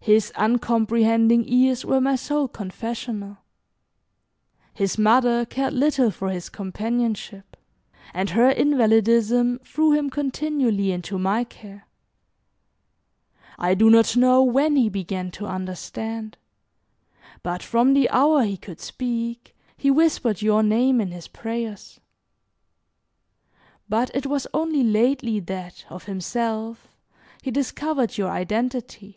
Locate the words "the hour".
17.92-18.44